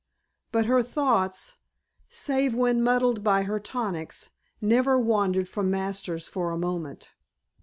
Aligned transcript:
But 0.51 0.65
her 0.65 0.81
thoughts, 0.81 1.57
save 2.09 2.55
when 2.55 2.81
muddled 2.81 3.23
by 3.23 3.43
her 3.43 3.59
tonics, 3.59 4.31
never 4.59 4.99
wandered 4.99 5.47
from 5.47 5.69
Masters 5.69 6.27
for 6.27 6.49
a 6.49 6.57
moment. 6.57 7.11